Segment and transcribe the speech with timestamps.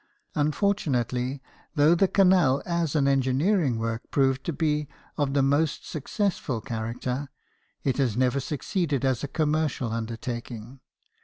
[0.35, 1.41] Unfor tunately,
[1.75, 6.79] though the canal as an engineering work proved to be of the most successful cha
[6.81, 7.27] racter,
[7.83, 10.79] it has never succeeded as a commercial undertaking.